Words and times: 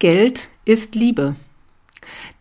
Geld 0.00 0.48
ist 0.64 0.94
Liebe. 0.94 1.36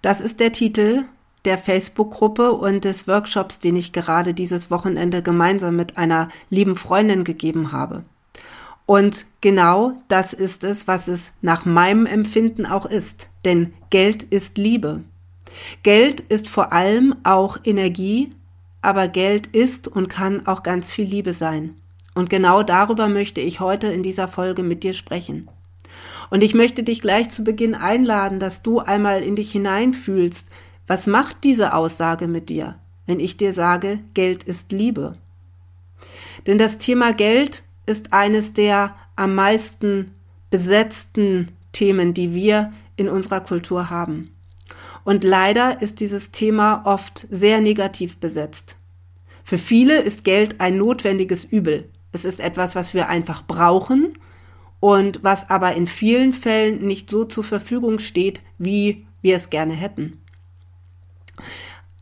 Das 0.02 0.22
ist 0.22 0.40
der 0.40 0.54
Titel 0.54 1.04
der 1.44 1.58
Facebook-Gruppe 1.58 2.54
und 2.54 2.86
des 2.86 3.06
Workshops, 3.06 3.60
den 3.60 3.76
ich 3.76 3.92
gerade 3.92 4.34
dieses 4.34 4.72
Wochenende 4.72 5.22
gemeinsam 5.22 5.76
mit 5.76 5.98
einer 5.98 6.30
lieben 6.50 6.78
Freundin 6.78 7.26
gegeben 7.26 7.74
habe. 7.74 8.06
Und 8.86 9.26
genau 9.42 9.92
das 10.08 10.32
ist 10.32 10.64
es, 10.64 10.88
was 10.88 11.10
es 11.10 11.34
nach 11.42 11.66
meinem 11.66 12.06
Empfinden 12.06 12.66
auch 12.66 12.86
ist. 12.86 13.28
Denn 13.44 13.74
Geld 13.90 14.24
ist 14.24 14.58
Liebe. 14.58 15.04
Geld 15.84 16.22
ist 16.22 16.48
vor 16.48 16.72
allem 16.72 17.14
auch 17.24 17.58
Energie, 17.66 18.32
aber 18.82 19.10
Geld 19.10 19.48
ist 19.48 19.90
und 19.90 20.08
kann 20.08 20.48
auch 20.48 20.64
ganz 20.64 20.94
viel 20.94 21.06
Liebe 21.06 21.34
sein. 21.34 21.76
Und 22.16 22.30
genau 22.30 22.64
darüber 22.64 23.10
möchte 23.10 23.42
ich 23.42 23.60
heute 23.60 23.88
in 23.88 24.02
dieser 24.02 24.30
Folge 24.30 24.64
mit 24.64 24.84
dir 24.84 24.94
sprechen. 24.94 25.50
Und 26.30 26.44
ich 26.44 26.54
möchte 26.54 26.84
dich 26.84 27.02
gleich 27.02 27.30
zu 27.30 27.44
Beginn 27.44 27.76
einladen, 27.76 28.40
dass 28.40 28.62
du 28.62 28.80
einmal 28.80 29.24
in 29.24 29.36
dich 29.36 29.52
hineinfühlst, 29.52 30.48
was 30.88 31.08
macht 31.08 31.44
diese 31.44 31.74
Aussage 31.74 32.28
mit 32.28 32.50
dir, 32.50 32.76
wenn 33.06 33.20
ich 33.20 33.38
dir 33.38 33.54
sage, 33.54 34.00
Geld 34.14 34.44
ist 34.44 34.72
Liebe? 34.72 35.16
Denn 36.48 36.58
das 36.58 36.78
Thema 36.78 37.14
Geld 37.14 37.64
ist 37.86 38.14
eines 38.14 38.54
der 38.54 38.96
am 39.16 39.36
meisten 39.36 40.12
besetzten 40.50 41.52
Themen, 41.72 42.14
die 42.14 42.34
wir 42.34 42.72
in 42.96 43.10
unserer 43.10 43.42
Kultur 43.42 43.90
haben. 43.90 44.32
Und 45.04 45.24
leider 45.24 45.82
ist 45.82 46.00
dieses 46.00 46.32
Thema 46.32 46.84
oft 46.86 47.28
sehr 47.30 47.62
negativ 47.62 48.18
besetzt. 48.18 48.78
Für 49.44 49.58
viele 49.58 50.02
ist 50.02 50.24
Geld 50.24 50.62
ein 50.62 50.78
notwendiges 50.78 51.44
Übel. 51.44 51.90
Es 52.12 52.26
ist 52.26 52.40
etwas, 52.40 52.76
was 52.76 52.94
wir 52.94 53.10
einfach 53.10 53.46
brauchen 53.46 54.18
und 54.80 55.24
was 55.24 55.50
aber 55.50 55.76
in 55.76 55.88
vielen 55.88 56.34
Fällen 56.34 56.86
nicht 56.86 57.10
so 57.10 57.26
zur 57.26 57.44
Verfügung 57.44 58.00
steht, 58.00 58.42
wie 58.58 59.06
wir 59.22 59.36
es 59.36 59.50
gerne 59.50 59.74
hätten. 59.74 60.22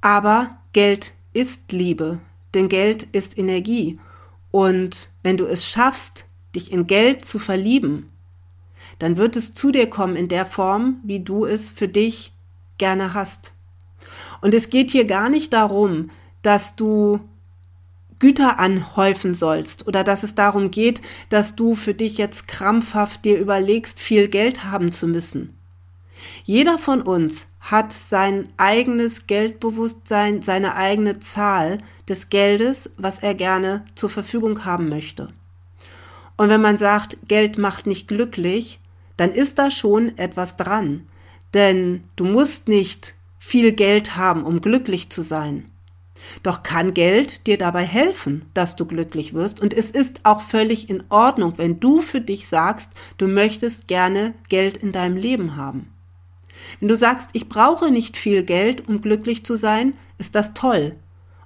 Aber 0.02 0.50
Geld 0.74 1.14
ist 1.34 1.72
Liebe, 1.72 2.20
denn 2.54 2.70
Geld 2.70 3.04
ist 3.12 3.38
Energie. 3.38 4.00
Und 4.52 5.10
wenn 5.24 5.38
du 5.38 5.46
es 5.46 5.66
schaffst, 5.66 6.26
dich 6.56 6.72
in 6.72 6.88
Geld 6.88 7.26
zu 7.26 7.40
verlieben, 7.40 8.10
dann 9.00 9.18
wird 9.18 9.36
es 9.36 9.54
zu 9.54 9.72
dir 9.72 9.90
kommen 9.90 10.16
in 10.16 10.28
der 10.28 10.46
Form, 10.46 11.02
wie 11.04 11.20
du 11.20 11.46
es 11.46 11.70
für 11.70 11.88
dich 11.88 12.34
gerne 12.78 13.14
hast. 13.14 13.54
Und 14.42 14.54
es 14.54 14.70
geht 14.70 14.92
hier 14.92 15.06
gar 15.06 15.30
nicht 15.30 15.54
darum, 15.54 16.10
dass 16.42 16.76
du 16.76 17.20
Güter 18.20 18.60
anhäufen 18.60 19.34
sollst 19.34 19.88
oder 19.88 20.04
dass 20.04 20.24
es 20.24 20.36
darum 20.36 20.72
geht, 20.72 21.02
dass 21.30 21.56
du 21.56 21.76
für 21.76 21.94
dich 21.94 22.18
jetzt 22.18 22.48
krampfhaft 22.48 23.26
dir 23.26 23.40
überlegst, 23.40 24.00
viel 24.00 24.28
Geld 24.28 24.64
haben 24.64 24.92
zu 24.92 25.08
müssen. 25.08 25.54
Jeder 26.44 26.78
von 26.78 27.02
uns 27.02 27.46
hat 27.60 27.92
sein 27.92 28.48
eigenes 28.58 29.28
Geldbewusstsein, 29.28 30.42
seine 30.42 30.76
eigene 30.76 31.20
Zahl 31.20 31.78
des 32.08 32.30
Geldes, 32.30 32.90
was 32.98 33.20
er 33.20 33.34
gerne 33.34 33.86
zur 33.96 34.10
Verfügung 34.10 34.66
haben 34.66 34.90
möchte. 34.90 35.30
Und 36.38 36.50
wenn 36.50 36.62
man 36.62 36.78
sagt, 36.78 37.18
Geld 37.28 37.58
macht 37.58 37.88
nicht 37.88 38.08
glücklich, 38.08 38.80
dann 39.18 39.32
ist 39.32 39.60
da 39.60 39.70
schon 39.70 40.18
etwas 40.18 40.56
dran. 40.56 41.08
Denn 41.54 42.04
du 42.16 42.26
musst 42.26 42.68
nicht 42.68 43.16
viel 43.40 43.72
Geld 43.72 44.16
haben, 44.16 44.44
um 44.44 44.62
glücklich 44.62 45.10
zu 45.10 45.22
sein. 45.22 45.66
Doch 46.44 46.64
kann 46.64 46.94
Geld 46.94 47.48
dir 47.48 47.58
dabei 47.58 47.84
helfen, 47.86 48.46
dass 48.54 48.76
du 48.76 48.86
glücklich 48.86 49.34
wirst. 49.34 49.60
Und 49.62 49.74
es 49.74 49.92
ist 49.92 50.22
auch 50.24 50.42
völlig 50.42 50.90
in 50.90 51.04
Ordnung, 51.10 51.54
wenn 51.58 51.80
du 51.80 52.02
für 52.02 52.22
dich 52.22 52.48
sagst, 52.48 52.92
du 53.18 53.28
möchtest 53.28 53.88
gerne 53.88 54.34
Geld 54.50 54.78
in 54.78 54.92
deinem 54.92 55.18
Leben 55.18 55.56
haben. 55.56 55.92
Wenn 56.80 56.88
du 56.88 56.96
sagst, 56.96 57.30
ich 57.34 57.50
brauche 57.50 57.92
nicht 57.92 58.18
viel 58.18 58.44
Geld, 58.44 58.88
um 58.88 59.02
glücklich 59.02 59.46
zu 59.46 59.56
sein, 59.56 59.96
ist 60.18 60.36
das 60.36 60.54
toll. 60.54 60.96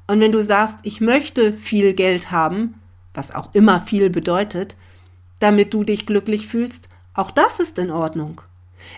Und 0.08 0.20
wenn 0.20 0.32
du 0.32 0.44
sagst, 0.44 0.80
ich 0.84 1.02
möchte 1.02 1.54
viel 1.54 1.94
Geld 1.94 2.32
haben, 2.32 2.76
was 3.14 3.34
auch 3.34 3.54
immer 3.54 3.82
viel 3.82 4.10
bedeutet, 4.10 4.76
damit 5.40 5.74
du 5.74 5.84
dich 5.84 6.06
glücklich 6.06 6.48
fühlst, 6.48 6.90
auch 7.14 7.32
das 7.32 7.60
ist 7.60 7.78
in 7.78 7.92
Ordnung. 7.92 8.42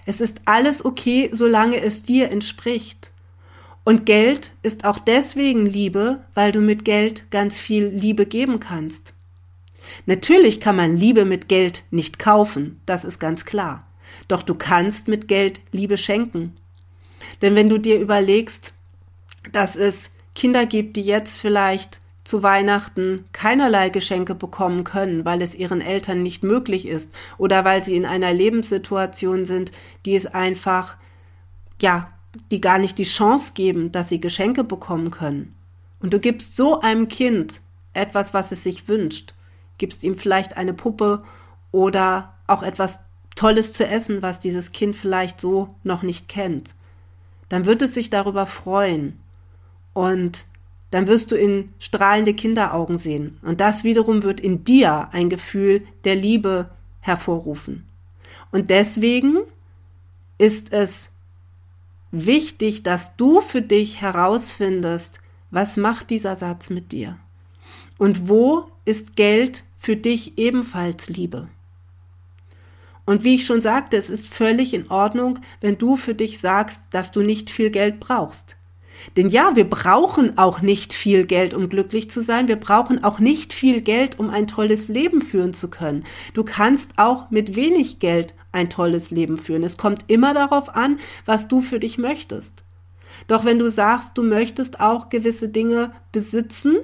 Es 0.05 0.21
ist 0.21 0.41
alles 0.45 0.85
okay, 0.85 1.29
solange 1.33 1.81
es 1.81 2.03
dir 2.03 2.31
entspricht. 2.31 3.12
Und 3.83 4.05
Geld 4.05 4.53
ist 4.61 4.85
auch 4.85 4.99
deswegen 4.99 5.65
Liebe, 5.65 6.19
weil 6.33 6.51
du 6.51 6.61
mit 6.61 6.85
Geld 6.85 7.29
ganz 7.31 7.59
viel 7.59 7.87
Liebe 7.87 8.25
geben 8.25 8.59
kannst. 8.59 9.13
Natürlich 10.05 10.61
kann 10.61 10.77
man 10.77 10.95
Liebe 10.95 11.25
mit 11.25 11.49
Geld 11.49 11.83
nicht 11.91 12.17
kaufen, 12.17 12.79
das 12.85 13.03
ist 13.03 13.19
ganz 13.19 13.43
klar. 13.43 13.85
Doch 14.27 14.43
du 14.43 14.55
kannst 14.55 15.07
mit 15.07 15.27
Geld 15.27 15.61
Liebe 15.71 15.97
schenken. 15.97 16.55
Denn 17.41 17.55
wenn 17.55 17.67
du 17.67 17.77
dir 17.77 17.99
überlegst, 17.99 18.73
dass 19.51 19.75
es 19.75 20.11
Kinder 20.35 20.65
gibt, 20.65 20.95
die 20.95 21.01
jetzt 21.01 21.39
vielleicht 21.39 21.99
zu 22.23 22.41
Weihnachten 22.41 23.25
keinerlei 23.33 23.89
Geschenke 23.89 24.33
bekommen 24.33 24.85
können, 24.85 25.25
weil 25.25 25.41
es 25.41 25.55
ihren 25.55 25.81
Eltern 25.81 26.23
nicht 26.23 26.41
möglich 26.41 26.87
ist 26.87 27.11
oder 27.37 27.65
weil 27.65 27.83
sie 27.83 27.97
in 27.97 28.05
einer 28.05 28.31
Lebenssituation 28.31 29.43
sind, 29.45 29.71
die 30.05 30.15
es 30.15 30.25
einfach 30.25 30.95
ja 31.81 32.12
die 32.51 32.61
gar 32.61 32.79
nicht 32.79 32.97
die 32.97 33.03
Chance 33.03 33.53
geben, 33.53 33.91
dass 33.91 34.09
sie 34.09 34.19
Geschenke 34.19 34.63
bekommen 34.63 35.11
können. 35.11 35.55
Und 35.99 36.13
du 36.13 36.19
gibst 36.19 36.55
so 36.55 36.79
einem 36.79 37.07
Kind 37.07 37.61
etwas, 37.93 38.33
was 38.33 38.51
es 38.51 38.63
sich 38.63 38.87
wünscht, 38.87 39.33
gibst 39.77 40.03
ihm 40.03 40.17
vielleicht 40.17 40.57
eine 40.57 40.73
Puppe 40.73 41.23
oder 41.71 42.33
auch 42.47 42.63
etwas 42.63 42.99
Tolles 43.35 43.73
zu 43.73 43.85
essen, 43.87 44.21
was 44.21 44.39
dieses 44.39 44.71
Kind 44.71 44.95
vielleicht 44.95 45.41
so 45.41 45.75
noch 45.83 46.03
nicht 46.03 46.27
kennt, 46.27 46.75
dann 47.49 47.65
wird 47.65 47.81
es 47.81 47.93
sich 47.93 48.09
darüber 48.09 48.45
freuen. 48.45 49.19
Und 49.93 50.45
dann 50.91 51.07
wirst 51.07 51.31
du 51.31 51.35
in 51.35 51.73
strahlende 51.79 52.33
Kinderaugen 52.33 52.97
sehen. 52.97 53.39
Und 53.41 53.61
das 53.61 53.83
wiederum 53.83 54.23
wird 54.23 54.39
in 54.39 54.63
dir 54.63 55.09
ein 55.11 55.29
Gefühl 55.29 55.81
der 56.03 56.15
Liebe 56.15 56.69
hervorrufen. 56.99 57.85
Und 58.51 58.69
deswegen 58.69 59.39
ist 60.37 60.71
es 60.71 61.09
wichtig, 62.13 62.83
dass 62.83 63.17
du 63.17 63.41
für 63.41 63.61
dich 63.61 63.99
herausfindest, 63.99 65.19
was 65.51 65.75
macht 65.77 66.09
dieser 66.09 66.35
Satz 66.35 66.69
mit 66.69 66.91
dir? 66.91 67.17
Und 67.97 68.29
wo 68.29 68.65
ist 68.85 69.15
Geld 69.15 69.63
für 69.77 69.95
dich 69.95 70.37
ebenfalls 70.37 71.09
Liebe? 71.09 71.47
Und 73.05 73.23
wie 73.23 73.35
ich 73.35 73.45
schon 73.45 73.61
sagte, 73.61 73.97
es 73.97 74.09
ist 74.09 74.27
völlig 74.27 74.73
in 74.73 74.89
Ordnung, 74.89 75.39
wenn 75.59 75.77
du 75.77 75.97
für 75.97 76.15
dich 76.15 76.39
sagst, 76.39 76.81
dass 76.91 77.11
du 77.11 77.21
nicht 77.21 77.49
viel 77.49 77.69
Geld 77.69 77.99
brauchst. 77.99 78.55
Denn 79.17 79.27
ja, 79.27 79.55
wir 79.55 79.69
brauchen 79.69 80.37
auch 80.37 80.61
nicht 80.61 80.93
viel 80.93 81.25
Geld, 81.25 81.53
um 81.53 81.67
glücklich 81.67 82.09
zu 82.09 82.21
sein. 82.21 82.47
Wir 82.47 82.55
brauchen 82.55 83.03
auch 83.03 83.19
nicht 83.19 83.51
viel 83.51 83.81
Geld, 83.81 84.19
um 84.19 84.29
ein 84.29 84.47
tolles 84.47 84.87
Leben 84.87 85.21
führen 85.21 85.53
zu 85.53 85.69
können. 85.69 86.05
Du 86.33 86.43
kannst 86.43 86.91
auch 86.97 87.29
mit 87.29 87.55
wenig 87.55 87.99
Geld 87.99 88.33
ein 88.53 88.69
tolles 88.69 89.11
Leben 89.11 89.37
führen. 89.37 89.63
Es 89.63 89.77
kommt 89.77 90.05
immer 90.07 90.33
darauf 90.33 90.75
an, 90.75 90.99
was 91.25 91.47
du 91.47 91.61
für 91.61 91.79
dich 91.79 91.97
möchtest. 91.97 92.63
Doch 93.27 93.45
wenn 93.45 93.59
du 93.59 93.69
sagst, 93.69 94.17
du 94.17 94.23
möchtest 94.23 94.79
auch 94.79 95.09
gewisse 95.09 95.49
Dinge 95.49 95.91
besitzen, 96.11 96.77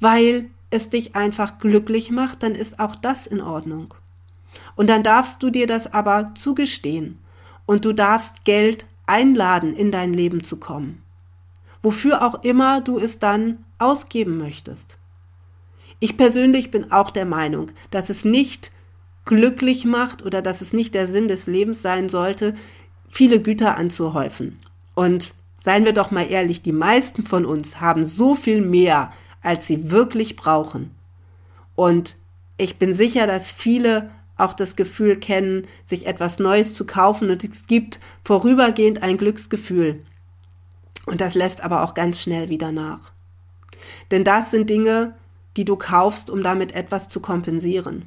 weil 0.00 0.50
es 0.70 0.90
dich 0.90 1.16
einfach 1.16 1.58
glücklich 1.58 2.10
macht, 2.10 2.42
dann 2.42 2.54
ist 2.54 2.80
auch 2.80 2.94
das 2.96 3.26
in 3.26 3.40
Ordnung. 3.40 3.94
Und 4.76 4.90
dann 4.90 5.02
darfst 5.02 5.42
du 5.42 5.50
dir 5.50 5.66
das 5.66 5.92
aber 5.92 6.32
zugestehen 6.34 7.18
und 7.66 7.84
du 7.84 7.92
darfst 7.92 8.44
Geld 8.44 8.86
einladen, 9.06 9.74
in 9.74 9.90
dein 9.90 10.12
Leben 10.12 10.42
zu 10.44 10.58
kommen 10.58 11.02
wofür 11.82 12.22
auch 12.22 12.42
immer 12.42 12.80
du 12.80 12.98
es 12.98 13.18
dann 13.18 13.64
ausgeben 13.78 14.38
möchtest. 14.38 14.98
Ich 15.98 16.16
persönlich 16.16 16.70
bin 16.70 16.92
auch 16.92 17.10
der 17.10 17.24
Meinung, 17.24 17.72
dass 17.90 18.10
es 18.10 18.24
nicht 18.24 18.72
glücklich 19.30 19.84
macht 19.84 20.24
oder 20.26 20.42
dass 20.42 20.60
es 20.60 20.72
nicht 20.72 20.92
der 20.92 21.06
Sinn 21.06 21.28
des 21.28 21.46
Lebens 21.46 21.82
sein 21.82 22.08
sollte, 22.08 22.54
viele 23.08 23.40
Güter 23.40 23.76
anzuhäufen. 23.76 24.58
Und 24.96 25.34
seien 25.54 25.84
wir 25.84 25.92
doch 25.92 26.10
mal 26.10 26.28
ehrlich, 26.28 26.62
die 26.62 26.72
meisten 26.72 27.22
von 27.22 27.46
uns 27.46 27.80
haben 27.80 28.04
so 28.04 28.34
viel 28.34 28.60
mehr, 28.60 29.12
als 29.40 29.68
sie 29.68 29.92
wirklich 29.92 30.34
brauchen. 30.34 30.90
Und 31.76 32.16
ich 32.56 32.76
bin 32.76 32.92
sicher, 32.92 33.28
dass 33.28 33.52
viele 33.52 34.10
auch 34.36 34.52
das 34.52 34.74
Gefühl 34.74 35.14
kennen, 35.14 35.68
sich 35.84 36.06
etwas 36.06 36.40
Neues 36.40 36.74
zu 36.74 36.84
kaufen 36.84 37.30
und 37.30 37.44
es 37.44 37.68
gibt 37.68 38.00
vorübergehend 38.24 39.00
ein 39.00 39.16
Glücksgefühl. 39.16 40.02
Und 41.06 41.20
das 41.20 41.34
lässt 41.34 41.62
aber 41.62 41.84
auch 41.84 41.94
ganz 41.94 42.20
schnell 42.20 42.48
wieder 42.48 42.72
nach. 42.72 43.12
Denn 44.10 44.24
das 44.24 44.50
sind 44.50 44.68
Dinge, 44.68 45.14
die 45.56 45.64
du 45.64 45.76
kaufst, 45.76 46.30
um 46.30 46.42
damit 46.42 46.72
etwas 46.72 47.08
zu 47.08 47.20
kompensieren. 47.20 48.06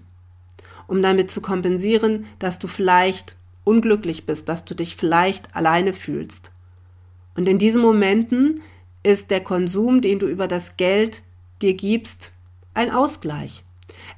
Um 0.93 1.01
damit 1.01 1.31
zu 1.31 1.41
kompensieren, 1.41 2.25
dass 2.37 2.59
du 2.59 2.67
vielleicht 2.67 3.35
unglücklich 3.63 4.27
bist, 4.27 4.47
dass 4.47 4.63
du 4.63 4.75
dich 4.75 4.95
vielleicht 4.95 5.55
alleine 5.55 5.91
fühlst. 5.91 6.51
Und 7.35 7.49
in 7.49 7.57
diesen 7.57 7.81
Momenten 7.81 8.61
ist 9.01 9.31
der 9.31 9.41
Konsum, 9.41 10.01
den 10.01 10.19
du 10.19 10.27
über 10.27 10.47
das 10.47 10.77
Geld 10.77 11.23
dir 11.63 11.73
gibst, 11.73 12.31
ein 12.75 12.91
Ausgleich. 12.91 13.63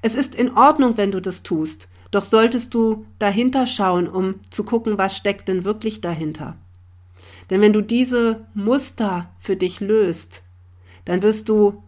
Es 0.02 0.16
ist 0.16 0.36
in 0.36 0.52
Ordnung, 0.58 0.98
wenn 0.98 1.14
du 1.14 1.22
das 1.22 1.44
tust, 1.44 1.88
Doch 2.16 2.24
solltest 2.24 2.74
du 2.74 3.06
dahinter 3.20 3.68
schauen, 3.68 4.08
um 4.08 4.36
zu 4.50 4.64
gucken, 4.64 4.98
was 4.98 5.18
steckt 5.18 5.50
denn 5.50 5.66
wirklich 5.66 6.00
dahinter. 6.00 6.56
Denn 7.50 7.60
wenn 7.60 7.74
du 7.74 7.82
diese 7.82 8.46
Muster 8.54 9.30
für 9.40 9.58
dich 9.58 9.82
löst, 9.82 10.42
dann 11.04 11.22
wirst 11.22 11.50
du 11.50 11.84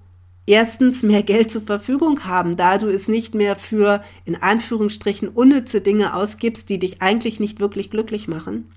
erstens 0.47 1.03
mehr 1.03 1.21
Geld 1.21 1.51
zur 1.51 1.61
Verfügung 1.61 2.23
haben, 2.25 2.55
da 2.55 2.79
du 2.79 2.88
es 2.88 3.07
nicht 3.07 3.35
mehr 3.35 3.55
für 3.55 4.01
in 4.25 4.41
Anführungsstrichen 4.41 5.29
unnütze 5.29 5.81
Dinge 5.81 6.15
ausgibst, 6.15 6.69
die 6.69 6.79
dich 6.79 7.01
eigentlich 7.01 7.39
nicht 7.39 7.59
wirklich 7.59 7.91
glücklich 7.91 8.27
machen. 8.27 8.71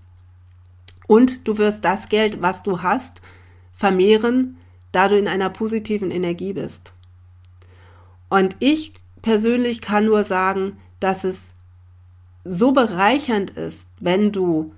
Und 1.06 1.48
du 1.48 1.56
wirst 1.56 1.84
das 1.84 2.08
Geld, 2.08 2.42
was 2.42 2.62
du 2.62 2.82
hast, 2.82 3.22
vermehren, 3.74 4.58
da 4.92 5.08
du 5.08 5.16
in 5.16 5.28
einer 5.28 5.48
positiven 5.48 6.10
Energie 6.10 6.52
bist. 6.52 6.92
Und 8.28 8.56
ich 8.58 8.92
persönlich 9.22 9.80
kann 9.80 10.04
nur 10.04 10.24
sagen, 10.24 10.78
dass 10.98 11.24
es 11.24 11.54
so 12.44 12.72
bereichernd 12.72 13.50
ist, 13.50 13.88
wenn 14.00 14.32
du 14.32 14.72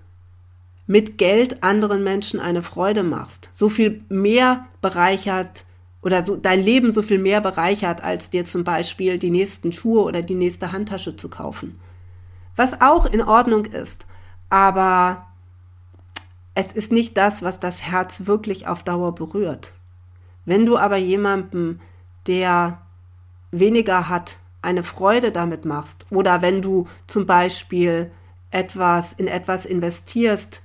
mit 0.86 1.16
Geld 1.16 1.62
anderen 1.62 2.04
Menschen 2.04 2.40
eine 2.40 2.60
Freude 2.60 3.02
machst. 3.02 3.50
So 3.52 3.68
viel 3.68 4.02
mehr 4.08 4.66
bereichert 4.80 5.64
oder 6.02 6.24
so, 6.24 6.36
dein 6.36 6.60
Leben 6.60 6.92
so 6.92 7.00
viel 7.00 7.18
mehr 7.18 7.40
bereichert, 7.40 8.02
als 8.02 8.28
dir 8.28 8.44
zum 8.44 8.64
Beispiel 8.64 9.18
die 9.18 9.30
nächsten 9.30 9.72
Schuhe 9.72 10.02
oder 10.02 10.22
die 10.22 10.34
nächste 10.34 10.72
Handtasche 10.72 11.16
zu 11.16 11.28
kaufen. 11.28 11.80
Was 12.56 12.80
auch 12.80 13.06
in 13.06 13.22
Ordnung 13.22 13.64
ist, 13.64 14.06
aber 14.50 15.26
es 16.54 16.72
ist 16.72 16.92
nicht 16.92 17.16
das, 17.16 17.42
was 17.42 17.60
das 17.60 17.82
Herz 17.82 18.26
wirklich 18.26 18.66
auf 18.66 18.82
Dauer 18.82 19.14
berührt. 19.14 19.72
Wenn 20.44 20.66
du 20.66 20.76
aber 20.76 20.96
jemandem, 20.96 21.80
der 22.26 22.82
weniger 23.52 24.08
hat, 24.08 24.38
eine 24.60 24.82
Freude 24.82 25.32
damit 25.32 25.64
machst, 25.64 26.06
oder 26.10 26.42
wenn 26.42 26.62
du 26.62 26.86
zum 27.06 27.26
Beispiel 27.26 28.10
etwas 28.50 29.12
in 29.12 29.28
etwas 29.28 29.64
investierst, 29.64 30.62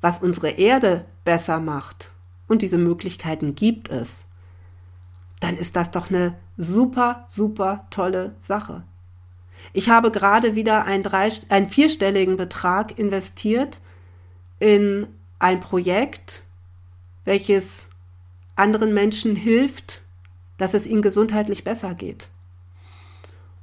was 0.00 0.20
unsere 0.20 0.50
Erde 0.50 1.04
besser 1.24 1.60
macht, 1.60 2.12
und 2.48 2.62
diese 2.62 2.78
Möglichkeiten 2.78 3.56
gibt 3.56 3.90
es, 3.90 4.24
dann 5.40 5.56
ist 5.56 5.76
das 5.76 5.90
doch 5.90 6.10
eine 6.10 6.36
super, 6.56 7.24
super 7.28 7.86
tolle 7.90 8.34
Sache. 8.40 8.84
Ich 9.72 9.88
habe 9.88 10.10
gerade 10.10 10.54
wieder 10.54 10.84
einen, 10.84 11.02
drei, 11.02 11.28
einen 11.48 11.68
vierstelligen 11.68 12.36
Betrag 12.36 12.98
investiert 12.98 13.80
in 14.58 15.06
ein 15.38 15.60
Projekt, 15.60 16.44
welches 17.24 17.88
anderen 18.54 18.94
Menschen 18.94 19.36
hilft, 19.36 20.02
dass 20.56 20.72
es 20.72 20.86
ihnen 20.86 21.02
gesundheitlich 21.02 21.64
besser 21.64 21.94
geht. 21.94 22.30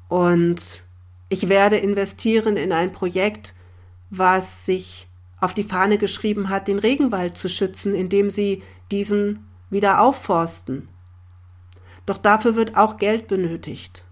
Und 0.08 0.84
ich 1.30 1.50
werde 1.50 1.78
investieren 1.78 2.58
in 2.58 2.72
ein 2.72 2.92
Projekt, 2.92 3.56
was 4.12 4.68
sich 4.68 5.08
auf 5.40 5.54
die 5.54 5.64
Fahne 5.64 5.98
geschrieben 5.98 6.50
hat, 6.50 6.68
den 6.68 6.78
Regenwald 6.78 7.38
zu 7.38 7.50
schützen, 7.50 7.96
indem 7.96 8.30
sie 8.30 8.62
diesen 8.92 9.48
wieder 9.72 10.02
aufforsten. 10.02 10.88
Doch 12.05 12.17
dafür 12.17 12.55
wird 12.55 12.75
auch 12.75 12.97
Geld 12.97 13.27
benötigt. 13.27 14.05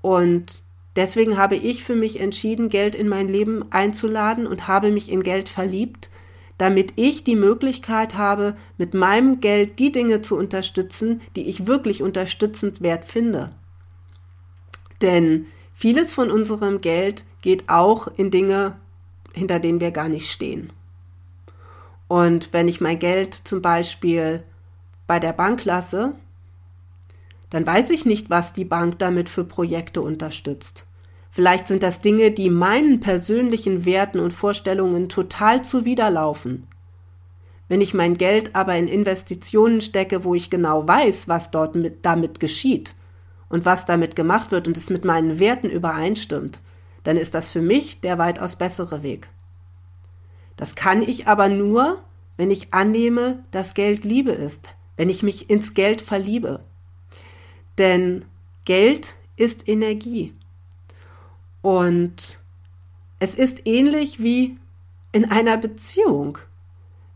Und 0.00 0.62
deswegen 0.96 1.36
habe 1.36 1.56
ich 1.56 1.84
für 1.84 1.96
mich 1.96 2.20
entschieden, 2.20 2.68
Geld 2.68 2.94
in 2.94 3.08
mein 3.08 3.28
Leben 3.28 3.64
einzuladen 3.70 4.46
und 4.46 4.68
habe 4.68 4.90
mich 4.90 5.10
in 5.10 5.22
Geld 5.22 5.48
verliebt, 5.48 6.10
damit 6.58 6.94
ich 6.96 7.24
die 7.24 7.36
Möglichkeit 7.36 8.16
habe, 8.16 8.56
mit 8.76 8.94
meinem 8.94 9.40
Geld 9.40 9.78
die 9.78 9.92
Dinge 9.92 10.20
zu 10.20 10.36
unterstützen, 10.36 11.20
die 11.36 11.48
ich 11.48 11.66
wirklich 11.66 12.02
unterstützenswert 12.02 13.04
finde. 13.04 13.52
Denn 15.00 15.46
vieles 15.74 16.12
von 16.12 16.30
unserem 16.30 16.80
Geld 16.80 17.24
geht 17.42 17.68
auch 17.68 18.08
in 18.16 18.32
Dinge, 18.32 18.76
hinter 19.32 19.60
denen 19.60 19.80
wir 19.80 19.92
gar 19.92 20.08
nicht 20.08 20.30
stehen. 20.30 20.72
Und 22.08 22.52
wenn 22.52 22.66
ich 22.66 22.80
mein 22.80 22.98
Geld 22.98 23.34
zum 23.34 23.62
Beispiel 23.62 24.42
bei 25.06 25.20
der 25.20 25.32
Bank 25.32 25.64
lasse, 25.64 26.14
dann 27.50 27.66
weiß 27.66 27.90
ich 27.90 28.04
nicht, 28.04 28.30
was 28.30 28.52
die 28.52 28.64
Bank 28.64 28.98
damit 28.98 29.28
für 29.28 29.44
Projekte 29.44 30.02
unterstützt. 30.02 30.86
Vielleicht 31.30 31.68
sind 31.68 31.82
das 31.82 32.00
Dinge, 32.00 32.30
die 32.30 32.50
meinen 32.50 33.00
persönlichen 33.00 33.84
Werten 33.84 34.18
und 34.18 34.32
Vorstellungen 34.32 35.08
total 35.08 35.62
zuwiderlaufen. 35.62 36.66
Wenn 37.68 37.80
ich 37.80 37.94
mein 37.94 38.16
Geld 38.16 38.54
aber 38.54 38.76
in 38.76 38.88
Investitionen 38.88 39.80
stecke, 39.80 40.24
wo 40.24 40.34
ich 40.34 40.50
genau 40.50 40.88
weiß, 40.88 41.28
was 41.28 41.50
dort 41.50 41.74
mit, 41.74 42.04
damit 42.04 42.40
geschieht 42.40 42.94
und 43.50 43.66
was 43.66 43.84
damit 43.84 44.16
gemacht 44.16 44.50
wird 44.50 44.66
und 44.66 44.76
es 44.76 44.90
mit 44.90 45.04
meinen 45.04 45.38
Werten 45.38 45.68
übereinstimmt, 45.68 46.60
dann 47.04 47.16
ist 47.16 47.34
das 47.34 47.50
für 47.50 47.62
mich 47.62 48.00
der 48.00 48.18
weitaus 48.18 48.56
bessere 48.56 49.02
Weg. 49.02 49.28
Das 50.56 50.74
kann 50.74 51.02
ich 51.02 51.28
aber 51.28 51.48
nur, 51.48 52.02
wenn 52.36 52.50
ich 52.50 52.72
annehme, 52.74 53.44
dass 53.50 53.74
Geld 53.74 54.04
Liebe 54.04 54.32
ist, 54.32 54.74
wenn 54.96 55.10
ich 55.10 55.22
mich 55.22 55.50
ins 55.50 55.74
Geld 55.74 56.00
verliebe. 56.00 56.64
Denn 57.78 58.24
Geld 58.64 59.14
ist 59.36 59.68
Energie. 59.68 60.34
Und 61.62 62.40
es 63.20 63.34
ist 63.34 63.66
ähnlich 63.66 64.22
wie 64.22 64.58
in 65.12 65.30
einer 65.30 65.56
Beziehung. 65.56 66.38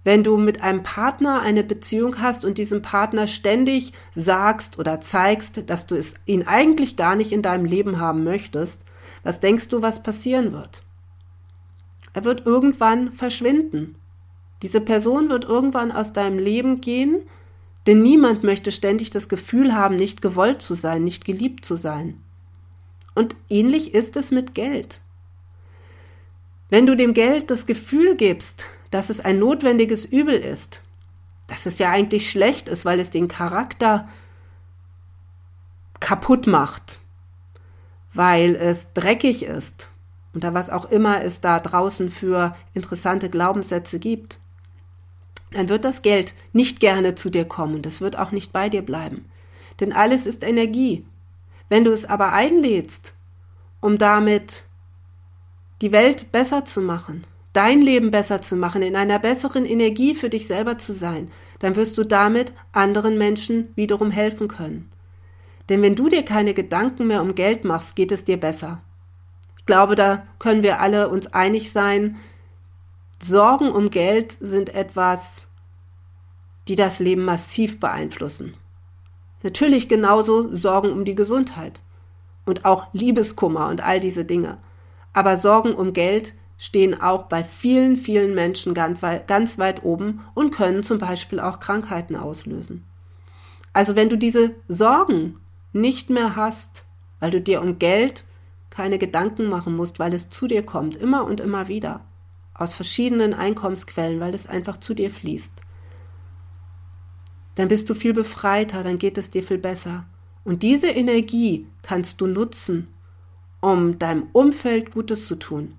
Wenn 0.05 0.25
du 0.25 0.37
mit 0.37 0.62
einem 0.62 0.82
Partner 0.82 1.43
eine 1.43 1.62
Beziehung 1.62 2.20
hast 2.20 2.44
und 2.44 2.59
diesem 2.59 2.82
Partner 2.82 3.29
ständig 3.29 3.93
sagst 4.14 4.79
oder 4.79 5.00
zeigst, 5.00 5.69
dass 5.70 5.87
du 5.87 5.94
es 5.94 6.14
ihn 6.26 6.44
eigentlich 6.44 6.97
gar 6.97 7.14
nicht 7.14 7.31
in 7.31 7.43
deinem 7.43 7.64
Leben 7.64 8.00
haben 8.00 8.25
möchtest, 8.25 8.82
was 9.23 9.38
denkst 9.38 9.69
du, 9.69 9.82
was 9.82 10.03
passieren 10.03 10.53
wird? 10.53 10.82
Er 12.14 12.25
wird 12.25 12.47
irgendwann 12.47 13.12
verschwinden. 13.12 13.94
Diese 14.62 14.81
Person 14.81 15.29
wird 15.29 15.44
irgendwann 15.44 15.93
aus 15.93 16.12
deinem 16.12 16.38
Leben 16.38 16.81
gehen, 16.81 17.23
denn 17.87 18.02
niemand 18.02 18.44
möchte 18.44 18.73
ständig 18.73 19.11
das 19.11 19.29
Gefühl 19.29 19.75
haben, 19.75 19.96
nicht 19.96 20.23
gewollt 20.23 20.62
zu 20.62 20.75
sein, 20.75 21.05
nicht 21.05 21.25
geliebt 21.25 21.64
zu 21.64 21.76
sein. 21.76 22.20
Und 23.14 23.37
ähnlich 23.49 23.94
ist 23.94 24.17
es 24.17 24.31
mit 24.31 24.55
Geld. 24.55 25.00
Wenn 26.70 26.87
du 26.87 26.96
dem 26.96 27.12
Geld 27.12 27.50
das 27.50 27.67
Gefühl 27.67 28.17
gibst, 28.17 28.67
dass 28.90 29.11
es 29.11 29.20
ein 29.20 29.38
notwendiges 29.38 30.05
Übel 30.05 30.34
ist, 30.34 30.82
dass 31.46 31.67
es 31.67 31.79
ja 31.79 31.90
eigentlich 31.90 32.31
schlecht 32.31 32.69
ist, 32.69 32.84
weil 32.84 33.00
es 33.00 33.11
den 33.11 33.29
Charakter 33.29 34.08
kaputt 36.00 36.46
macht, 36.46 36.99
weil 38.14 38.56
es 38.56 38.93
dreckig 38.94 39.44
ist 39.44 39.90
oder 40.35 40.55
was 40.55 40.70
auch 40.70 40.87
immer 40.87 41.23
es 41.23 41.40
da 41.40 41.61
draußen 41.61 42.11
für 42.11 42.56
interessante 42.75 43.28
Glaubenssätze 43.28 43.99
gibt, 43.99 44.38
dann 45.54 45.68
wird 45.68 45.85
das 45.85 46.02
Geld 46.02 46.35
nicht 46.52 46.80
gerne 46.80 47.14
zu 47.14 47.30
dir 47.30 47.44
kommen 47.44 47.75
und 47.75 47.87
es 47.87 48.00
wird 48.00 48.18
auch 48.18 48.32
nicht 48.32 48.52
bei 48.52 48.68
dir 48.68 48.82
bleiben. 48.82 49.26
Denn 49.80 49.92
alles 49.92 50.26
ist 50.26 50.44
Energie 50.44 51.04
wenn 51.73 51.85
du 51.85 51.90
es 51.90 52.04
aber 52.04 52.35
einlädst, 52.35 53.14
um 53.80 53.97
damit 53.97 54.64
die 55.80 55.90
Welt 55.90 56.30
besser 56.30 56.66
zu 56.66 56.82
machen, 56.82 57.25
dein 57.54 57.80
Leben 57.80 58.11
besser 58.11 58.42
zu 58.42 58.56
machen, 58.56 58.82
in 58.82 58.94
einer 58.94 59.18
besseren 59.18 59.64
Energie 59.64 60.14
für 60.14 60.28
dich 60.28 60.47
selber 60.47 60.76
zu 60.76 60.92
sein, 60.92 61.30
dann 61.61 61.75
wirst 61.75 61.97
du 61.97 62.04
damit 62.04 62.52
anderen 62.73 63.16
Menschen 63.16 63.73
wiederum 63.75 64.11
helfen 64.11 64.49
können. 64.49 64.92
Denn 65.71 65.80
wenn 65.80 65.97
du 65.97 66.11
dir 66.11 66.26
keine 66.26 66.52
Gedanken 66.52 67.06
mehr 67.06 67.23
um 67.23 67.35
Geld 67.35 67.64
machst, 67.64 67.97
geht 67.97 68.12
es 68.12 68.26
dir 68.26 68.37
besser. 68.37 68.82
Ich 69.56 69.64
glaube, 69.64 69.94
da 69.94 70.26
können 70.38 70.62
wir 70.62 70.78
alle 70.78 71.09
uns 71.09 71.28
einig 71.28 71.73
sein. 71.73 72.16
Sorgen 73.25 73.71
um 73.71 73.91
Geld 73.91 74.37
sind 74.41 74.75
etwas, 74.75 75.47
die 76.67 76.75
das 76.75 76.99
Leben 76.99 77.25
massiv 77.25 77.79
beeinflussen. 77.79 78.55
Natürlich 79.43 79.88
genauso 79.88 80.55
Sorgen 80.55 80.91
um 80.91 81.05
die 81.05 81.14
Gesundheit 81.14 81.81
und 82.47 82.64
auch 82.64 82.88
Liebeskummer 82.93 83.69
und 83.69 83.81
all 83.81 84.00
diese 84.00 84.25
Dinge. 84.25 84.59
Aber 85.12 85.37
Sorgen 85.37 85.73
um 85.73 85.93
Geld 85.93 86.35
stehen 86.59 87.00
auch 87.00 87.25
bei 87.25 87.45
vielen, 87.45 87.97
vielen 87.97 88.35
Menschen 88.35 88.75
ganz 88.75 89.02
weit, 89.02 89.85
oben 89.85 90.21
und 90.35 90.52
können 90.52 90.83
zum 90.83 90.99
Beispiel 90.99 91.41
auch 91.41 91.61
Krankheiten 91.61 92.17
auslösen. 92.17 92.85
Also 93.73 93.97
wenn 93.97 94.09
du 94.09 94.17
diese 94.17 94.50
Sorgen 94.69 95.38
nicht 95.73 96.11
mehr 96.11 96.37
hast, 96.37 96.85
weil 97.21 97.31
du 97.31 97.41
dir 97.41 97.62
um 97.62 97.79
Geld 97.79 98.25
keine 98.71 98.99
Gedanken 98.99 99.49
machen 99.49 99.76
musst, 99.76 99.99
weil 99.99 100.12
es 100.12 100.31
zu 100.31 100.47
dir 100.47 100.64
kommt, 100.64 100.97
immer 100.97 101.25
und 101.25 101.41
immer 101.41 101.69
wieder, 101.69 102.00
aus 102.54 102.75
verschiedenen 102.75 103.35
Einkommensquellen, 103.35 104.21
weil 104.21 104.35
es 104.35 104.47
einfach 104.47 104.78
zu 104.78 104.94
dir 104.94 105.11
fließt, 105.11 105.52
dann 107.54 107.68
bist 107.68 107.90
du 107.90 107.94
viel 107.94 108.12
befreiter, 108.12 108.82
dann 108.82 108.99
geht 108.99 109.18
es 109.18 109.30
dir 109.30 109.42
viel 109.42 109.59
besser. 109.59 110.06
Und 110.44 110.62
diese 110.62 110.88
Energie 110.88 111.66
kannst 111.82 112.21
du 112.21 112.26
nutzen, 112.26 112.88
um 113.61 113.99
deinem 113.99 114.28
Umfeld 114.32 114.92
Gutes 114.92 115.28
zu 115.28 115.37
tun. 115.37 115.76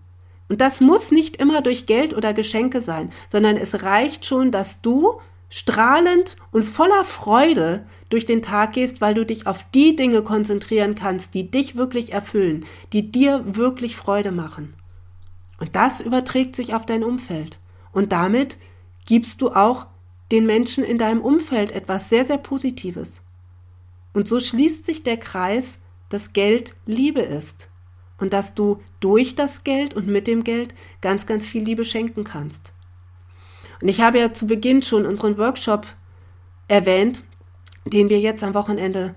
Und 0.49 0.61
das 0.61 0.81
muss 0.81 1.11
nicht 1.11 1.37
immer 1.37 1.61
durch 1.61 1.85
Geld 1.85 2.15
oder 2.15 2.33
Geschenke 2.33 2.81
sein, 2.81 3.11
sondern 3.27 3.57
es 3.57 3.83
reicht 3.83 4.25
schon, 4.25 4.51
dass 4.51 4.81
du 4.81 5.19
strahlend 5.49 6.37
und 6.51 6.63
voller 6.63 7.03
Freude 7.03 7.85
durch 8.09 8.25
den 8.25 8.41
Tag 8.41 8.73
gehst, 8.73 9.01
weil 9.01 9.13
du 9.13 9.25
dich 9.25 9.47
auf 9.47 9.65
die 9.73 9.95
Dinge 9.95 10.21
konzentrieren 10.21 10.95
kannst, 10.95 11.33
die 11.33 11.49
dich 11.49 11.75
wirklich 11.75 12.13
erfüllen, 12.13 12.65
die 12.91 13.11
dir 13.11 13.43
wirklich 13.55 13.95
Freude 13.95 14.31
machen. 14.31 14.73
Und 15.59 15.75
das 15.75 16.01
überträgt 16.01 16.55
sich 16.55 16.73
auf 16.73 16.85
dein 16.85 17.03
Umfeld. 17.03 17.59
Und 17.91 18.11
damit 18.11 18.57
gibst 19.05 19.41
du 19.41 19.51
auch 19.51 19.87
den 20.31 20.45
Menschen 20.45 20.83
in 20.83 20.97
deinem 20.97 21.21
Umfeld 21.21 21.71
etwas 21.71 22.09
sehr, 22.09 22.25
sehr 22.25 22.37
Positives. 22.37 23.21
Und 24.13 24.27
so 24.27 24.39
schließt 24.39 24.85
sich 24.85 25.03
der 25.03 25.17
Kreis, 25.17 25.77
dass 26.09 26.33
Geld 26.33 26.75
Liebe 26.85 27.21
ist 27.21 27.67
und 28.17 28.33
dass 28.33 28.53
du 28.53 28.81
durch 28.99 29.35
das 29.35 29.63
Geld 29.63 29.93
und 29.93 30.07
mit 30.07 30.27
dem 30.27 30.43
Geld 30.43 30.73
ganz, 31.01 31.25
ganz 31.25 31.47
viel 31.47 31.63
Liebe 31.63 31.83
schenken 31.83 32.23
kannst. 32.23 32.73
Und 33.81 33.87
ich 33.87 34.01
habe 34.01 34.19
ja 34.19 34.33
zu 34.33 34.47
Beginn 34.47 34.81
schon 34.81 35.05
unseren 35.05 35.37
Workshop 35.37 35.87
erwähnt, 36.67 37.23
den 37.85 38.09
wir 38.09 38.19
jetzt 38.19 38.43
am 38.43 38.53
Wochenende 38.53 39.15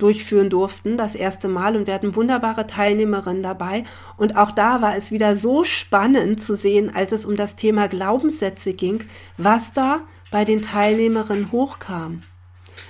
durchführen 0.00 0.50
durften, 0.50 0.96
das 0.96 1.14
erste 1.14 1.46
Mal. 1.46 1.76
Und 1.76 1.86
wir 1.86 1.94
hatten 1.94 2.16
wunderbare 2.16 2.66
Teilnehmerinnen 2.66 3.42
dabei. 3.42 3.84
Und 4.16 4.36
auch 4.36 4.50
da 4.52 4.82
war 4.82 4.96
es 4.96 5.12
wieder 5.12 5.36
so 5.36 5.62
spannend 5.62 6.42
zu 6.42 6.56
sehen, 6.56 6.90
als 6.94 7.12
es 7.12 7.24
um 7.24 7.36
das 7.36 7.54
Thema 7.54 7.86
Glaubenssätze 7.86 8.72
ging, 8.72 9.04
was 9.36 9.72
da 9.72 10.00
bei 10.30 10.44
den 10.44 10.62
Teilnehmerinnen 10.62 11.52
hochkam, 11.52 12.22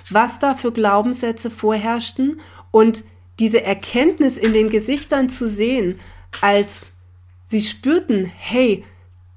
was 0.09 0.39
da 0.39 0.55
für 0.55 0.71
Glaubenssätze 0.71 1.49
vorherrschten. 1.49 2.41
Und 2.71 3.03
diese 3.39 3.63
Erkenntnis 3.63 4.37
in 4.37 4.53
den 4.53 4.69
Gesichtern 4.69 5.29
zu 5.29 5.47
sehen, 5.47 5.99
als 6.41 6.91
sie 7.45 7.63
spürten, 7.63 8.25
hey, 8.25 8.85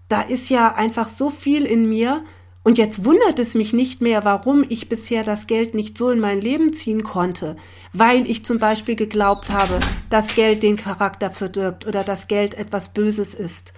da 0.08 0.20
ist 0.22 0.50
ja 0.50 0.74
einfach 0.74 1.08
so 1.08 1.30
viel 1.30 1.64
in 1.64 1.88
mir, 1.88 2.24
und 2.64 2.78
jetzt 2.78 3.04
wundert 3.04 3.38
es 3.38 3.54
mich 3.54 3.74
nicht 3.74 4.00
mehr, 4.00 4.24
warum 4.24 4.64
ich 4.66 4.88
bisher 4.88 5.22
das 5.22 5.46
Geld 5.46 5.74
nicht 5.74 5.98
so 5.98 6.10
in 6.10 6.18
mein 6.18 6.40
Leben 6.40 6.72
ziehen 6.72 7.04
konnte, 7.04 7.56
weil 7.92 8.28
ich 8.28 8.44
zum 8.44 8.58
Beispiel 8.58 8.96
geglaubt 8.96 9.50
habe, 9.50 9.78
dass 10.08 10.34
Geld 10.34 10.62
den 10.62 10.76
Charakter 10.76 11.30
verdirbt 11.30 11.86
oder 11.86 12.02
dass 12.02 12.26
Geld 12.26 12.54
etwas 12.54 12.88
Böses 12.88 13.34
ist. 13.34 13.74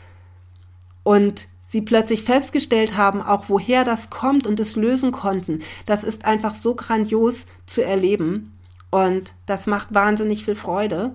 Und 1.03 1.49
sie 1.67 1.83
plötzlich 1.83 2.23
festgestellt 2.23 2.97
haben, 2.97 3.23
auch 3.23 3.49
woher 3.49 3.83
das 3.83 4.09
kommt 4.09 4.47
und 4.47 4.61
es 4.61 4.77
lösen 4.77 5.11
konnten. 5.11 5.63
Das 5.85 6.05
ist 6.05 6.25
einfach 6.25 6.55
so 6.55 6.77
grandios 6.77 7.47
zu 7.67 7.85
erleben. 7.85 8.57
Und 8.91 9.35
das 9.47 9.67
macht 9.67 9.93
wahnsinnig 9.93 10.45
viel 10.45 10.55
Freude. 10.55 11.13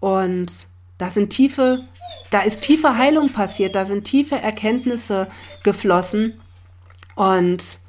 Und 0.00 0.52
da 0.98 1.10
sind 1.10 1.30
tiefe, 1.30 1.84
da 2.30 2.40
ist 2.40 2.60
tiefe 2.60 2.98
Heilung 2.98 3.30
passiert, 3.30 3.74
da 3.74 3.86
sind 3.86 4.04
tiefe 4.04 4.36
Erkenntnisse 4.36 5.28
geflossen. 5.64 6.34
Und 7.16 7.80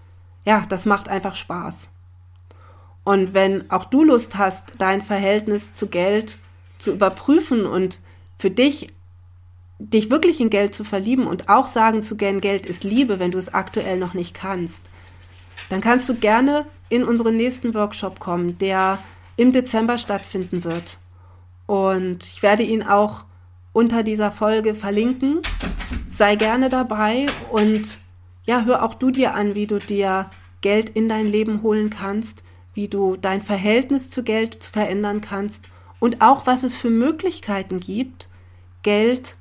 ja, 0.45 0.65
das 0.67 0.87
macht 0.87 1.07
einfach 1.07 1.35
Spaß. 1.35 1.89
Und 3.03 3.35
wenn 3.35 3.69
auch 3.69 3.85
du 3.85 4.03
Lust 4.03 4.37
hast, 4.37 4.73
dein 4.79 5.01
Verhältnis 5.01 5.73
zu 5.73 5.87
Geld 5.87 6.39
zu 6.79 6.91
überprüfen 6.91 7.65
und 7.65 8.01
für 8.39 8.49
dich 8.49 8.87
dich 9.79 10.09
wirklich 10.09 10.39
in 10.39 10.49
Geld 10.49 10.73
zu 10.73 10.83
verlieben 10.83 11.27
und 11.27 11.49
auch 11.49 11.67
sagen 11.67 12.01
zu 12.01 12.17
gern, 12.17 12.41
Geld 12.41 12.65
ist 12.65 12.83
Liebe, 12.83 13.19
wenn 13.19 13.31
du 13.31 13.37
es 13.37 13.53
aktuell 13.53 13.99
noch 13.99 14.13
nicht 14.13 14.33
kannst, 14.33 14.89
dann 15.69 15.81
kannst 15.81 16.09
du 16.09 16.15
gerne 16.15 16.65
in 16.89 17.03
unseren 17.03 17.37
nächsten 17.37 17.73
Workshop 17.73 18.19
kommen, 18.19 18.57
der 18.57 18.99
im 19.35 19.51
Dezember 19.51 19.97
stattfinden 19.97 20.63
wird. 20.63 20.97
Und 21.65 22.23
ich 22.23 22.41
werde 22.41 22.63
ihn 22.63 22.81
auch 22.81 23.25
unter 23.73 24.01
dieser 24.01 24.31
Folge 24.31 24.73
verlinken. 24.73 25.41
Sei 26.09 26.35
gerne 26.35 26.69
dabei 26.69 27.27
und 27.51 27.99
ja, 28.47 28.63
hör 28.63 28.83
auch 28.83 28.95
du 28.95 29.11
dir 29.11 29.35
an, 29.35 29.53
wie 29.53 29.67
du 29.67 29.77
dir 29.77 30.29
Geld 30.61 30.89
in 30.89 31.07
dein 31.07 31.27
Leben 31.27 31.61
holen 31.61 31.89
kannst, 31.89 32.43
wie 32.73 32.87
du 32.87 33.15
dein 33.15 33.41
Verhältnis 33.41 34.09
zu 34.09 34.23
Geld 34.23 34.63
verändern 34.63 35.21
kannst 35.21 35.69
und 35.99 36.21
auch 36.21 36.47
was 36.47 36.63
es 36.63 36.75
für 36.75 36.89
Möglichkeiten 36.89 37.79
gibt, 37.79 38.29
Geld 38.83 39.35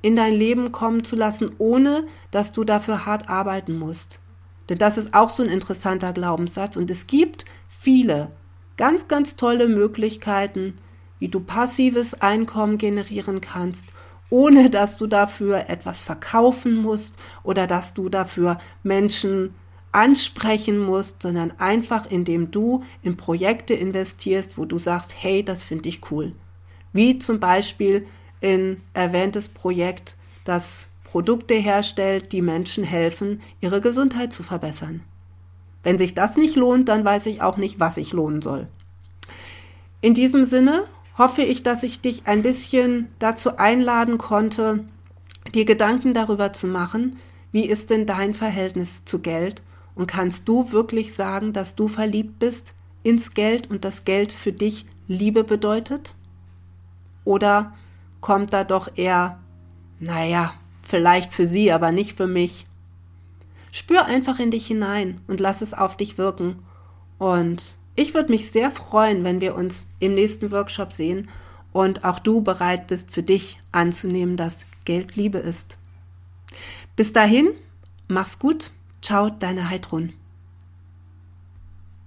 in 0.00 0.16
dein 0.16 0.32
Leben 0.32 0.72
kommen 0.72 1.04
zu 1.04 1.14
lassen, 1.14 1.50
ohne 1.58 2.06
dass 2.30 2.52
du 2.52 2.64
dafür 2.64 3.04
hart 3.04 3.28
arbeiten 3.28 3.78
musst. 3.78 4.18
Denn 4.68 4.78
das 4.78 4.96
ist 4.96 5.14
auch 5.14 5.30
so 5.30 5.42
ein 5.42 5.48
interessanter 5.48 6.12
Glaubenssatz 6.12 6.76
und 6.76 6.90
es 6.90 7.06
gibt 7.06 7.44
viele 7.68 8.30
ganz, 8.76 9.08
ganz 9.08 9.36
tolle 9.36 9.68
Möglichkeiten, 9.68 10.74
wie 11.18 11.28
du 11.28 11.40
passives 11.40 12.14
Einkommen 12.14 12.78
generieren 12.78 13.40
kannst 13.40 13.86
ohne 14.30 14.70
dass 14.70 14.96
du 14.96 15.06
dafür 15.06 15.68
etwas 15.68 16.02
verkaufen 16.02 16.76
musst 16.76 17.16
oder 17.42 17.66
dass 17.66 17.94
du 17.94 18.08
dafür 18.08 18.58
Menschen 18.82 19.54
ansprechen 19.92 20.78
musst, 20.78 21.22
sondern 21.22 21.52
einfach 21.58 22.06
indem 22.10 22.50
du 22.50 22.84
in 23.02 23.16
Projekte 23.16 23.74
investierst, 23.74 24.58
wo 24.58 24.64
du 24.64 24.78
sagst, 24.78 25.14
hey, 25.18 25.42
das 25.42 25.62
finde 25.62 25.88
ich 25.88 26.10
cool. 26.10 26.32
Wie 26.92 27.18
zum 27.18 27.40
Beispiel 27.40 28.06
in 28.40 28.80
erwähntes 28.92 29.48
Projekt, 29.48 30.16
das 30.44 30.88
Produkte 31.04 31.54
herstellt, 31.54 32.32
die 32.32 32.42
Menschen 32.42 32.84
helfen, 32.84 33.40
ihre 33.60 33.80
Gesundheit 33.80 34.32
zu 34.32 34.42
verbessern. 34.42 35.02
Wenn 35.82 35.98
sich 35.98 36.14
das 36.14 36.36
nicht 36.36 36.54
lohnt, 36.54 36.88
dann 36.88 37.04
weiß 37.04 37.26
ich 37.26 37.40
auch 37.40 37.56
nicht, 37.56 37.80
was 37.80 37.96
ich 37.96 38.12
lohnen 38.12 38.42
soll. 38.42 38.68
In 40.00 40.14
diesem 40.14 40.44
Sinne 40.44 40.84
hoffe 41.18 41.42
ich, 41.42 41.62
dass 41.64 41.82
ich 41.82 42.00
dich 42.00 42.26
ein 42.26 42.42
bisschen 42.42 43.08
dazu 43.18 43.58
einladen 43.58 44.16
konnte, 44.16 44.84
dir 45.52 45.64
Gedanken 45.64 46.14
darüber 46.14 46.52
zu 46.52 46.68
machen, 46.68 47.18
wie 47.50 47.66
ist 47.66 47.90
denn 47.90 48.06
dein 48.06 48.34
Verhältnis 48.34 49.04
zu 49.04 49.18
Geld 49.18 49.62
und 49.94 50.06
kannst 50.06 50.48
du 50.48 50.70
wirklich 50.70 51.14
sagen, 51.14 51.52
dass 51.52 51.74
du 51.74 51.88
verliebt 51.88 52.38
bist 52.38 52.74
ins 53.02 53.32
Geld 53.34 53.68
und 53.68 53.84
das 53.84 54.04
Geld 54.04 54.30
für 54.30 54.52
dich 54.52 54.86
Liebe 55.08 55.42
bedeutet? 55.42 56.14
Oder 57.24 57.74
kommt 58.20 58.52
da 58.52 58.64
doch 58.64 58.96
eher, 58.96 59.40
naja, 59.98 60.54
vielleicht 60.82 61.32
für 61.32 61.46
sie, 61.46 61.72
aber 61.72 61.90
nicht 61.90 62.16
für 62.16 62.26
mich? 62.26 62.66
Spür 63.72 64.04
einfach 64.06 64.38
in 64.38 64.50
dich 64.50 64.66
hinein 64.66 65.20
und 65.26 65.40
lass 65.40 65.62
es 65.62 65.74
auf 65.74 65.96
dich 65.96 66.16
wirken. 66.16 66.60
Und 67.18 67.74
ich 67.98 68.14
würde 68.14 68.30
mich 68.30 68.52
sehr 68.52 68.70
freuen, 68.70 69.24
wenn 69.24 69.40
wir 69.40 69.56
uns 69.56 69.86
im 69.98 70.14
nächsten 70.14 70.52
Workshop 70.52 70.92
sehen 70.92 71.28
und 71.72 72.04
auch 72.04 72.20
du 72.20 72.40
bereit 72.42 72.86
bist, 72.86 73.10
für 73.10 73.24
dich 73.24 73.58
anzunehmen, 73.72 74.36
dass 74.36 74.66
Geld 74.84 75.16
Liebe 75.16 75.38
ist. 75.38 75.78
Bis 76.94 77.12
dahin, 77.12 77.50
mach's 78.06 78.38
gut. 78.38 78.70
Ciao, 79.02 79.30
deine 79.30 79.68
Heidrun. 79.68 80.12